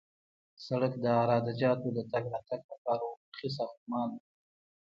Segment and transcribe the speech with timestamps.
[0.65, 4.23] سړک د عراده جاتو د تګ راتګ لپاره افقي ساختمان دی